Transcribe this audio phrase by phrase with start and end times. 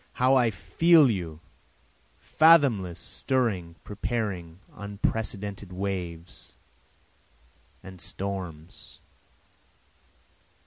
[0.13, 1.41] how I feel you,
[2.17, 6.53] fathomless, stirring, preparing unprecedented waves
[7.83, 8.99] and storms.